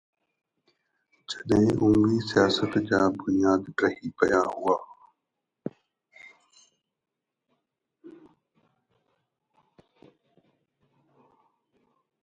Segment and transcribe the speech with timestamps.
[1.29, 4.75] جڏهن اموي سياست جا بنياد ڊهي پيا هئا